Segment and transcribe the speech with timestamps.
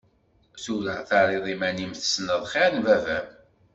[0.63, 3.27] Tura terriḍ iman-im tessneḍ xir n baba-m.